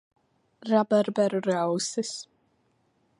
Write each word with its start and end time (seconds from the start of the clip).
Rabarberu 0.69 1.39
rausis. 1.47 2.11